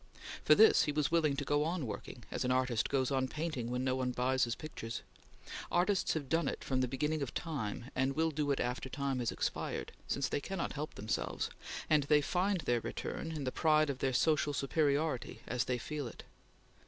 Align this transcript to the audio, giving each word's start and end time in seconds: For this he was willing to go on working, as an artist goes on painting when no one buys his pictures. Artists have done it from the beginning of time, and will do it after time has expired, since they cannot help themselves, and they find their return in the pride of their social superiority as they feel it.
For 0.43 0.55
this 0.55 0.85
he 0.85 0.91
was 0.91 1.11
willing 1.11 1.35
to 1.35 1.45
go 1.45 1.63
on 1.63 1.85
working, 1.85 2.23
as 2.31 2.43
an 2.43 2.51
artist 2.51 2.89
goes 2.89 3.11
on 3.11 3.27
painting 3.27 3.69
when 3.69 3.83
no 3.83 3.95
one 3.95 4.09
buys 4.09 4.45
his 4.45 4.55
pictures. 4.55 5.03
Artists 5.71 6.15
have 6.15 6.27
done 6.27 6.47
it 6.47 6.63
from 6.63 6.81
the 6.81 6.87
beginning 6.87 7.21
of 7.21 7.35
time, 7.35 7.91
and 7.95 8.15
will 8.15 8.31
do 8.31 8.49
it 8.49 8.59
after 8.59 8.89
time 8.89 9.19
has 9.19 9.31
expired, 9.31 9.91
since 10.07 10.27
they 10.27 10.41
cannot 10.41 10.73
help 10.73 10.95
themselves, 10.95 11.51
and 11.87 12.01
they 12.05 12.19
find 12.19 12.61
their 12.61 12.81
return 12.81 13.31
in 13.31 13.43
the 13.43 13.51
pride 13.51 13.91
of 13.91 13.99
their 13.99 14.11
social 14.11 14.53
superiority 14.53 15.41
as 15.45 15.65
they 15.65 15.77
feel 15.77 16.07
it. 16.07 16.23